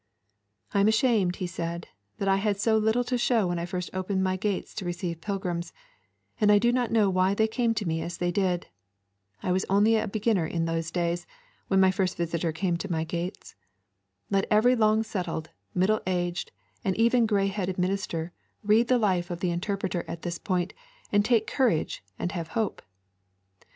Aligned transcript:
I 0.73 0.79
am 0.79 0.87
ashamed, 0.87 1.35
he 1.35 1.45
said, 1.45 1.87
that 2.17 2.27
I 2.27 2.37
had 2.37 2.59
so 2.59 2.75
little 2.75 3.03
to 3.03 3.19
show 3.19 3.45
when 3.45 3.59
I 3.59 3.67
first 3.67 3.91
opened 3.93 4.23
my 4.23 4.35
gates 4.35 4.73
to 4.73 4.83
receive 4.85 5.21
pilgrims, 5.21 5.73
and 6.39 6.51
I 6.51 6.57
do 6.57 6.71
not 6.71 6.89
know 6.89 7.07
why 7.11 7.35
they 7.35 7.47
came 7.47 7.75
to 7.75 7.87
me 7.87 8.01
as 8.01 8.17
they 8.17 8.31
did. 8.31 8.65
I 9.43 9.51
was 9.51 9.63
only 9.69 9.97
a 9.97 10.07
beginner 10.07 10.47
in 10.47 10.65
these 10.65 10.89
things 10.89 11.27
when 11.67 11.79
my 11.79 11.91
first 11.91 12.17
visitor 12.17 12.51
came 12.51 12.77
to 12.77 12.91
my 12.91 13.03
gates. 13.03 13.53
Let 14.31 14.47
every 14.49 14.75
long 14.75 15.03
settled, 15.03 15.51
middle 15.75 16.01
aged, 16.07 16.51
and 16.83 16.97
even 16.97 17.27
grey 17.27 17.49
headed 17.49 17.77
minister 17.77 18.33
read 18.63 18.87
the 18.87 18.97
life 18.97 19.29
of 19.29 19.39
the 19.39 19.51
Interpreter 19.51 20.03
at 20.07 20.23
this 20.23 20.39
point 20.39 20.73
and 21.11 21.23
take 21.23 21.45
courage 21.45 22.03
and 22.17 22.31
have 22.31 22.47
hope. 22.57 22.81